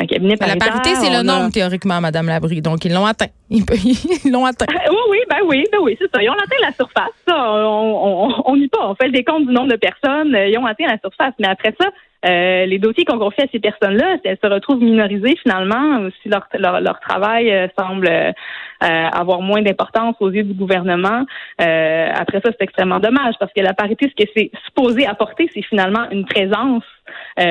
cabinet 0.05 0.37
paritaire. 0.37 0.67
La 0.67 0.71
parité, 0.71 0.95
c'est 0.95 1.09
le 1.09 1.23
nombre 1.23 1.51
théoriquement, 1.51 1.99
Madame 2.01 2.27
Labrie. 2.27 2.61
Donc 2.61 2.85
ils 2.85 2.93
l'ont 2.93 3.05
atteint. 3.05 3.27
Ils 3.49 3.63
l'ont 4.31 4.45
atteint. 4.45 4.65
oui, 4.69 4.97
oui, 5.09 5.17
ben 5.29 5.37
oui, 5.45 5.63
ben 5.71 5.79
oui, 5.81 5.97
c'est 5.99 6.09
ça. 6.13 6.21
Ils 6.21 6.29
ont 6.29 6.33
atteint 6.33 6.61
la 6.61 6.73
surface. 6.73 7.13
Ça, 7.27 7.35
on 7.65 8.55
n'y 8.55 8.67
pas. 8.67 8.89
On 8.89 8.95
fait 8.95 9.07
le 9.07 9.13
décompte 9.13 9.47
du 9.47 9.53
nombre 9.53 9.71
de 9.71 9.77
personnes. 9.77 10.35
Ils 10.35 10.57
ont 10.57 10.65
atteint 10.65 10.87
la 10.87 10.99
surface. 10.99 11.33
Mais 11.39 11.47
après 11.47 11.73
ça, 11.79 11.87
euh, 12.25 12.65
les 12.65 12.79
dossiers 12.79 13.05
qu'on 13.05 13.19
confie 13.19 13.41
à 13.41 13.47
ces 13.51 13.59
personnes-là, 13.59 14.17
elles 14.23 14.37
se 14.43 14.49
retrouvent 14.49 14.81
minorisées 14.81 15.35
finalement 15.41 16.09
si 16.21 16.29
leur, 16.29 16.47
leur, 16.57 16.81
leur 16.81 16.99
travail 16.99 17.51
euh, 17.51 17.67
semble 17.77 18.07
euh, 18.07 18.31
avoir 18.79 19.41
moins 19.41 19.61
d'importance 19.61 20.15
aux 20.19 20.29
yeux 20.29 20.43
du 20.43 20.53
gouvernement. 20.53 21.25
après 21.57 22.41
ça, 22.43 22.49
c'est 22.51 22.61
extrêmement 22.61 22.99
dommage 22.99 23.35
parce 23.39 23.51
que 23.53 23.61
la 23.61 23.73
parité, 23.73 24.11
ce 24.15 24.23
que 24.23 24.29
c'est 24.35 24.51
supposé 24.65 25.05
apporter, 25.05 25.49
c'est 25.53 25.63
finalement 25.63 26.09
une 26.11 26.25
présence 26.25 26.83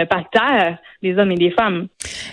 paritaire 0.08 0.78
des 1.02 1.16
hommes 1.18 1.32
et 1.32 1.36
des 1.36 1.50
femmes. 1.50 1.88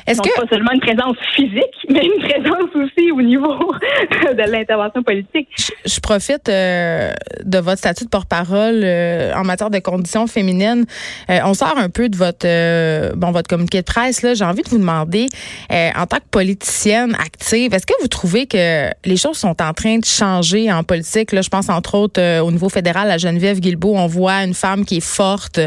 Est-ce 0.07 0.21
que 0.21 0.39
pas 0.39 0.47
seulement 0.49 0.71
une 0.71 0.81
présence 0.81 1.15
physique, 1.35 1.75
mais 1.89 2.05
une 2.05 2.21
présence 2.21 2.69
aussi 2.75 3.11
au 3.11 3.21
niveau 3.21 3.53
de 4.33 4.51
l'intervention 4.51 5.03
politique. 5.03 5.47
Je, 5.85 5.99
profite 5.99 6.49
euh, 6.49 7.11
de 7.43 7.57
votre 7.59 7.77
statut 7.77 8.05
de 8.05 8.09
porte-parole 8.09 8.81
euh, 8.83 9.33
en 9.33 9.43
matière 9.43 9.69
de 9.69 9.79
conditions 9.79 10.27
féminines. 10.27 10.85
Euh, 11.29 11.39
on 11.45 11.53
sort 11.53 11.77
un 11.77 11.89
peu 11.89 12.09
de 12.09 12.17
votre 12.17 13.15
bon 13.15 13.31
votre 13.31 13.47
communiqué 13.47 13.79
de 13.79 13.85
presse 13.85 14.21
là. 14.21 14.33
J'ai 14.33 14.45
envie 14.45 14.63
de 14.63 14.69
vous 14.69 14.79
demander, 14.79 15.27
en 15.69 16.05
tant 16.05 16.17
que 16.17 16.29
politicienne 16.31 17.15
active, 17.15 17.73
est-ce 17.73 17.85
que 17.85 17.93
vous 18.01 18.07
trouvez 18.07 18.45
que 18.47 18.57
les 19.05 19.17
choses 19.17 19.37
sont 19.37 19.61
en 19.61 19.73
train 19.73 19.97
de 19.97 20.05
changer 20.05 20.71
en 20.71 20.83
politique 20.83 21.31
Là, 21.31 21.41
je 21.41 21.49
pense 21.49 21.69
entre 21.69 21.95
autres 21.95 22.41
au 22.41 22.51
niveau 22.51 22.69
fédéral 22.69 23.09
à 23.09 23.17
Geneviève 23.17 23.59
Guilbeault, 23.59 23.95
on 23.95 24.07
voit 24.07 24.43
une 24.43 24.53
femme 24.53 24.85
qui 24.85 24.97
est 24.97 25.05
forte. 25.05 25.59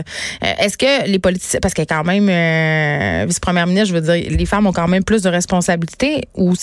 est-ce 0.42 0.76
que 0.76 1.08
les 1.10 1.18
politiciens, 1.18 1.60
parce 1.60 1.74
qu'elle 1.74 1.84
est 1.84 1.94
quand 1.94 2.04
même 2.04 2.28
vice-première 3.26 3.66
ministre, 3.66 3.88
je 3.88 3.94
veux 3.94 4.00
dire, 4.00 4.30
les 4.30 4.46
femmes 4.46 4.66
ont 4.66 4.72
quand 4.72 4.88
même 4.88 5.04
plus 5.04 5.22
de 5.22 5.28
responsabilités 5.28 6.22
ou 6.34 6.54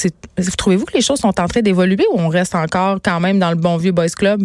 trouvez-vous 0.57 0.85
que 0.85 0.93
les 0.93 1.01
choses 1.01 1.19
sont 1.19 1.39
en 1.39 1.47
train 1.47 1.61
d'évoluer 1.61 2.05
ou 2.11 2.19
on 2.19 2.29
reste 2.29 2.55
encore 2.55 2.97
quand 3.03 3.19
même 3.19 3.39
dans 3.39 3.49
le 3.49 3.55
bon 3.55 3.77
vieux 3.77 3.91
boys 3.91 4.07
club? 4.17 4.43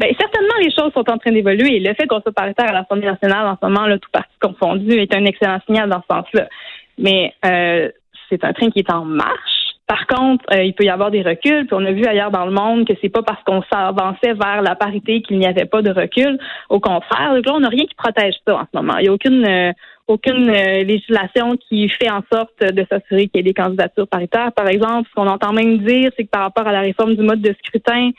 Bien, 0.00 0.08
certainement, 0.18 0.54
les 0.62 0.72
choses 0.72 0.92
sont 0.94 1.08
en 1.10 1.18
train 1.18 1.30
d'évoluer. 1.30 1.78
Le 1.78 1.92
fait 1.92 2.06
qu'on 2.06 2.22
soit 2.22 2.32
paritaire 2.32 2.70
à 2.70 2.72
l'Assemblée 2.72 3.06
nationale 3.06 3.46
en 3.46 3.58
ce 3.60 3.66
moment, 3.66 3.86
là, 3.86 3.98
tout 3.98 4.08
parti 4.10 4.32
confondu, 4.40 4.92
est 4.92 5.14
un 5.14 5.26
excellent 5.26 5.58
signal 5.66 5.90
dans 5.90 6.00
ce 6.00 6.14
sens-là. 6.14 6.48
Mais 6.96 7.34
euh, 7.44 7.90
c'est 8.30 8.42
un 8.42 8.52
train 8.54 8.70
qui 8.70 8.78
est 8.78 8.90
en 8.90 9.04
marche. 9.04 9.59
Par 9.90 10.06
contre, 10.06 10.44
euh, 10.52 10.62
il 10.62 10.72
peut 10.72 10.84
y 10.84 10.88
avoir 10.88 11.10
des 11.10 11.22
reculs. 11.22 11.66
Puis 11.66 11.72
on 11.72 11.84
a 11.84 11.90
vu 11.90 12.06
ailleurs 12.06 12.30
dans 12.30 12.44
le 12.44 12.52
monde 12.52 12.86
que 12.86 12.92
c'est 13.02 13.08
pas 13.08 13.24
parce 13.24 13.42
qu'on 13.42 13.60
s'avançait 13.72 14.34
vers 14.34 14.62
la 14.62 14.76
parité 14.76 15.20
qu'il 15.20 15.40
n'y 15.40 15.48
avait 15.48 15.64
pas 15.64 15.82
de 15.82 15.90
recul. 15.90 16.38
Au 16.68 16.78
contraire, 16.78 17.34
là, 17.34 17.52
on 17.52 17.58
n'a 17.58 17.68
rien 17.68 17.86
qui 17.86 17.96
protège 17.96 18.34
ça 18.46 18.54
en 18.54 18.62
ce 18.72 18.80
moment. 18.80 18.98
Il 18.98 19.02
n'y 19.02 19.08
a 19.08 19.12
aucune 19.12 19.44
euh, 19.44 19.72
aucune 20.06 20.48
euh, 20.48 20.84
législation 20.84 21.56
qui 21.56 21.88
fait 21.88 22.08
en 22.08 22.22
sorte 22.32 22.60
de 22.60 22.86
s'assurer 22.88 23.26
qu'il 23.26 23.38
y 23.38 23.40
ait 23.40 23.42
des 23.42 23.52
candidatures 23.52 24.06
paritaires. 24.06 24.52
Par 24.52 24.68
exemple, 24.68 25.08
ce 25.08 25.14
qu'on 25.16 25.26
entend 25.26 25.52
même 25.52 25.78
dire, 25.78 26.10
c'est 26.16 26.22
que 26.22 26.30
par 26.30 26.42
rapport 26.42 26.68
à 26.68 26.72
la 26.72 26.82
réforme 26.82 27.16
du 27.16 27.22
mode 27.22 27.40
de 27.40 27.52
scrutin, 27.64 28.10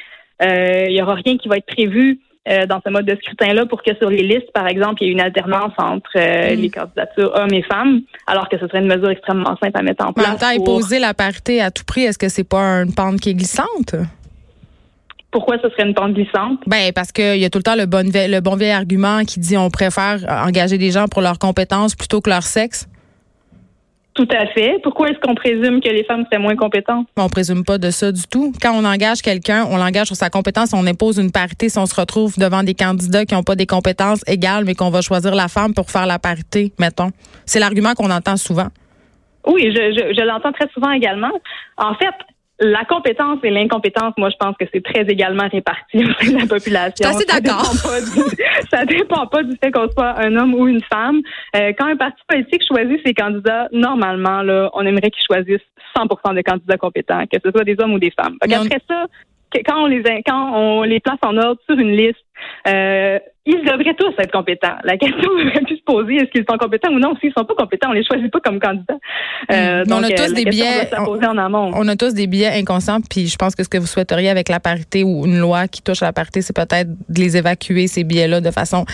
il 0.41 0.93
n'y 0.93 1.01
aura 1.01 1.13
rien 1.13 1.37
qui 1.37 1.47
va 1.47 1.55
être 1.55 1.67
prévu 1.67 2.19
dans 2.45 2.81
ce 2.85 2.91
mode 2.91 3.05
de 3.05 3.15
scrutin-là 3.15 3.65
pour 3.67 3.83
que 3.83 3.95
sur 3.95 4.09
les 4.09 4.23
listes, 4.23 4.51
par 4.53 4.67
exemple, 4.67 5.01
il 5.01 5.07
y 5.07 5.09
ait 5.09 5.13
une 5.13 5.21
alternance 5.21 5.73
entre 5.77 6.17
mm. 6.17 6.59
les 6.59 6.69
candidatures 6.69 7.31
hommes 7.35 7.53
et 7.53 7.63
femmes, 7.63 8.01
alors 8.27 8.49
que 8.49 8.57
ce 8.57 8.67
serait 8.67 8.79
une 8.79 8.87
mesure 8.87 9.09
extrêmement 9.09 9.55
simple 9.61 9.77
à 9.77 9.81
mettre 9.83 10.05
en 10.05 10.13
place. 10.13 10.27
Mais 10.27 10.55
pour... 10.57 10.75
imposer 10.75 10.99
la 10.99 11.13
parité 11.13 11.61
à 11.61 11.71
tout 11.71 11.83
prix, 11.85 12.01
est-ce 12.01 12.17
que 12.17 12.29
c'est 12.29 12.47
pas 12.47 12.81
une 12.81 12.93
pente 12.93 13.19
qui 13.19 13.29
est 13.29 13.35
glissante? 13.35 13.95
Pourquoi 15.31 15.57
ce 15.63 15.69
serait 15.69 15.87
une 15.87 15.93
pente 15.93 16.13
glissante? 16.13 16.59
Ben 16.67 16.91
parce 16.93 17.13
qu'il 17.13 17.37
y 17.37 17.45
a 17.45 17.49
tout 17.49 17.59
le 17.59 17.63
temps 17.63 17.75
le 17.75 17.85
bon, 17.85 18.05
le 18.05 18.39
bon 18.41 18.55
vieil 18.55 18.71
argument 18.71 19.23
qui 19.23 19.39
dit 19.39 19.55
on 19.55 19.69
préfère 19.69 20.19
engager 20.45 20.77
des 20.77 20.91
gens 20.91 21.05
pour 21.07 21.21
leurs 21.21 21.39
compétences 21.39 21.95
plutôt 21.95 22.19
que 22.19 22.29
leur 22.29 22.43
sexe. 22.43 22.89
Tout 24.21 24.37
à 24.37 24.45
fait. 24.45 24.77
Pourquoi 24.83 25.09
est-ce 25.09 25.17
qu'on 25.17 25.33
présume 25.33 25.81
que 25.81 25.89
les 25.89 26.03
femmes 26.03 26.25
seraient 26.25 26.39
moins 26.39 26.55
compétentes? 26.55 27.07
On 27.17 27.27
présume 27.27 27.65
pas 27.65 27.79
de 27.79 27.89
ça 27.89 28.11
du 28.11 28.21
tout. 28.29 28.53
Quand 28.61 28.71
on 28.75 28.85
engage 28.85 29.23
quelqu'un, 29.23 29.65
on 29.71 29.77
l'engage 29.77 30.07
sur 30.07 30.15
sa 30.15 30.29
compétence, 30.29 30.73
on 30.73 30.85
impose 30.85 31.17
une 31.17 31.31
parité 31.31 31.69
si 31.69 31.79
on 31.79 31.87
se 31.87 31.99
retrouve 31.99 32.37
devant 32.37 32.61
des 32.61 32.75
candidats 32.75 33.25
qui 33.25 33.33
n'ont 33.33 33.41
pas 33.41 33.55
des 33.55 33.65
compétences 33.65 34.21
égales, 34.27 34.63
mais 34.63 34.75
qu'on 34.75 34.91
va 34.91 35.01
choisir 35.01 35.33
la 35.33 35.47
femme 35.47 35.73
pour 35.73 35.89
faire 35.89 36.05
la 36.05 36.19
parité, 36.19 36.71
mettons. 36.77 37.09
C'est 37.47 37.59
l'argument 37.59 37.95
qu'on 37.95 38.11
entend 38.11 38.37
souvent. 38.37 38.67
Oui, 39.47 39.73
je, 39.75 40.13
je 40.15 40.23
l'entends 40.23 40.51
très 40.51 40.69
souvent 40.71 40.91
également. 40.91 41.31
En 41.77 41.95
fait, 41.95 42.13
la 42.61 42.85
compétence 42.85 43.39
et 43.43 43.49
l'incompétence, 43.49 44.13
moi, 44.17 44.29
je 44.29 44.35
pense 44.37 44.55
que 44.57 44.65
c'est 44.71 44.83
très 44.83 45.01
également 45.01 45.47
réparti 45.51 45.97
au 45.97 46.13
sein 46.13 46.31
de 46.31 46.37
la 46.37 46.45
population. 46.45 47.09
Je 47.09 47.25
d'accord. 47.25 47.65
Ça 48.71 48.85
dépend 48.85 49.25
pas 49.25 49.43
du 49.43 49.57
fait 49.61 49.71
qu'on 49.71 49.89
soit 49.89 50.19
un 50.19 50.35
homme 50.35 50.53
ou 50.53 50.67
une 50.67 50.81
femme. 50.83 51.21
Euh, 51.55 51.73
quand 51.77 51.87
un 51.87 51.97
parti 51.97 52.21
politique 52.27 52.63
choisit 52.65 53.01
ses 53.03 53.15
candidats, 53.15 53.67
normalement, 53.71 54.43
là, 54.43 54.69
on 54.73 54.85
aimerait 54.85 55.09
qu'ils 55.09 55.25
choisissent 55.25 55.59
100% 55.97 56.35
des 56.35 56.43
candidats 56.43 56.77
compétents, 56.77 57.23
que 57.25 57.39
ce 57.43 57.51
soit 57.51 57.63
des 57.63 57.75
hommes 57.79 57.93
ou 57.93 57.99
des 57.99 58.11
femmes. 58.11 58.37
Après 58.41 58.79
ça, 58.87 59.07
quand 59.65 59.83
on 59.83 59.87
les 59.87 60.03
quand 60.25 60.53
on 60.53 60.83
les 60.83 60.99
place 60.99 61.19
en 61.23 61.35
ordre 61.37 61.59
sur 61.67 61.77
une 61.77 61.91
liste, 61.91 62.23
euh, 62.67 63.19
ils 63.45 63.63
devraient 63.65 63.95
tous 63.97 64.13
être 64.19 64.31
compétents. 64.31 64.75
La 64.83 64.97
question 64.97 65.29
aurait 65.33 65.61
pu 65.61 65.75
se 65.75 65.83
poser 65.83 66.15
est-ce 66.17 66.29
qu'ils 66.29 66.45
sont 66.47 66.57
compétents 66.57 66.91
ou 66.91 66.99
non? 66.99 67.13
S'ils 67.19 67.33
sont 67.35 67.43
pas 67.43 67.55
compétents, 67.55 67.89
on 67.89 67.93
les 67.93 68.03
choisit 68.03 68.31
pas 68.31 68.39
comme 68.39 68.59
candidats. 68.59 68.97
Euh, 69.51 69.83
on 69.89 70.03
a 70.03 70.11
euh, 70.11 70.15
tous 70.15 70.33
des 70.33 70.45
biais. 70.45 70.89
On, 71.73 71.87
a 71.87 71.95
tous 71.95 72.13
des 72.13 72.27
biais 72.27 72.51
inconscients. 72.59 72.99
Puis 73.01 73.27
je 73.27 73.35
pense 73.37 73.55
que 73.55 73.63
ce 73.63 73.69
que 73.69 73.79
vous 73.79 73.87
souhaiteriez 73.87 74.29
avec 74.29 74.47
la 74.47 74.59
parité 74.59 75.03
ou 75.03 75.25
une 75.25 75.39
loi 75.39 75.67
qui 75.67 75.81
touche 75.81 76.03
à 76.03 76.05
la 76.05 76.13
parité, 76.13 76.43
c'est 76.43 76.55
peut-être 76.55 76.89
de 76.89 77.19
les 77.19 77.35
évacuer 77.35 77.87
ces 77.87 78.03
biais-là 78.03 78.41
de 78.41 78.51
façon 78.51 78.85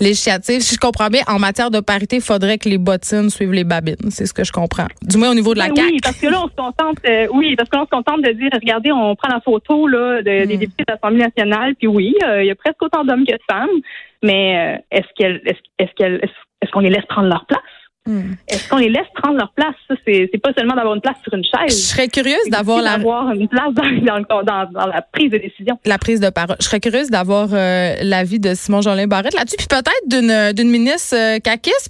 législative. 0.00 0.60
Si 0.60 0.76
je 0.76 0.80
comprends 0.80 1.08
bien, 1.08 1.20
en 1.28 1.38
matière 1.38 1.70
de 1.70 1.80
parité, 1.80 2.16
il 2.16 2.22
faudrait 2.22 2.56
que 2.56 2.70
les 2.70 2.78
bottines 2.78 3.28
suivent 3.28 3.52
les 3.52 3.64
babines. 3.64 4.10
C'est 4.10 4.24
ce 4.24 4.32
que 4.32 4.44
je 4.44 4.52
comprends. 4.52 4.86
Du 5.02 5.18
moins 5.18 5.30
au 5.30 5.34
niveau 5.34 5.52
de 5.52 5.58
la 5.58 5.66
CAQ. 5.66 5.82
Oui, 5.82 5.98
parce 6.02 6.16
que 6.16 6.26
là, 6.26 6.40
on 6.42 6.48
se 6.48 6.54
contente. 6.54 6.96
Euh, 7.06 7.26
oui, 7.34 7.54
parce 7.54 7.68
que 7.68 7.76
là, 7.76 7.82
on 7.82 7.84
se 7.84 7.90
contente 7.90 8.22
de 8.22 8.32
dire, 8.32 8.48
regardez, 8.54 8.92
on 8.92 9.14
prend 9.14 9.28
la 9.28 9.40
photo 9.40 9.86
là 9.86 10.22
des 10.22 10.46
hmm. 10.46 10.58
députés 10.58 10.84
de 10.88 10.92
l'Assemblée 10.92 11.22
nationale. 11.22 11.74
Puis 11.74 11.86
oui, 11.86 12.14
il 12.38 12.46
y 12.46 12.50
a 12.50 12.54
presque 12.54 12.82
autant 12.90 13.04
d'hommes 13.04 13.26
que 13.26 13.32
de 13.32 13.38
femmes 13.50 13.80
mais 14.22 14.76
euh, 14.76 14.82
est-ce 14.90 15.08
qu'elle 15.16 15.40
est-ce 15.44 15.92
qu'elle 15.94 16.20
est-ce 16.62 16.70
qu'on 16.70 16.80
les 16.80 16.90
laisse 16.90 17.06
prendre 17.06 17.28
leur 17.28 17.46
place? 17.46 17.60
Hmm. 18.06 18.32
Est-ce 18.48 18.66
qu'on 18.68 18.78
les 18.78 18.88
laisse 18.88 19.06
prendre 19.14 19.36
leur 19.36 19.52
place? 19.52 19.74
Ça, 19.86 19.94
c'est, 20.06 20.28
c'est 20.32 20.38
pas 20.40 20.52
seulement 20.56 20.74
d'avoir 20.74 20.94
une 20.94 21.02
place 21.02 21.16
sur 21.22 21.34
une 21.34 21.44
chaise. 21.44 21.68
Je 21.68 21.86
serais 21.88 22.08
curieuse 22.08 22.48
d'avoir 22.48 22.80
la... 22.80 22.96
une 23.34 23.46
place 23.48 23.74
dans, 23.74 24.42
dans, 24.42 24.42
dans, 24.42 24.86
la 24.86 25.02
prise 25.02 25.30
de 25.30 25.36
décision. 25.36 25.78
La 25.84 25.98
prise 25.98 26.18
de 26.18 26.30
parole. 26.30 26.56
Je 26.60 26.64
serais 26.64 26.80
curieuse 26.80 27.10
d'avoir 27.10 27.48
euh, 27.52 27.96
l'avis 28.02 28.40
de 28.40 28.54
Simon 28.54 28.80
Jolin 28.80 29.06
Barrette 29.06 29.34
là-dessus, 29.34 29.56
puis 29.58 29.66
peut-être 29.66 30.08
d'une, 30.08 30.52
d'une 30.52 30.70
ministre 30.70 31.14
euh, 31.14 31.38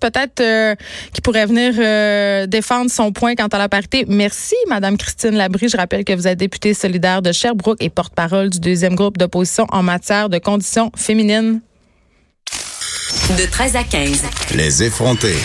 peut-être 0.00 0.40
euh, 0.40 0.74
qui 1.12 1.20
pourrait 1.20 1.46
venir 1.46 1.74
euh, 1.78 2.46
défendre 2.46 2.90
son 2.90 3.12
point 3.12 3.34
quant 3.34 3.46
à 3.46 3.58
la 3.58 3.68
parité. 3.68 4.04
Merci, 4.08 4.56
Madame 4.68 4.96
Christine 4.96 5.36
Labrie. 5.36 5.68
Je 5.68 5.76
rappelle 5.76 6.04
que 6.04 6.12
vous 6.12 6.26
êtes 6.26 6.38
députée 6.38 6.74
solidaire 6.74 7.22
de 7.22 7.32
Sherbrooke 7.32 7.80
et 7.80 7.90
porte-parole 7.90 8.50
du 8.50 8.58
deuxième 8.60 8.94
groupe 8.94 9.18
d'opposition 9.18 9.66
en 9.70 9.82
matière 9.82 10.28
de 10.28 10.38
conditions 10.38 10.90
féminines. 10.96 11.60
De 13.38 13.48
13 13.48 13.76
à 13.76 13.84
15. 13.84 14.24
Les 14.56 14.82
effrontés. 14.82 15.36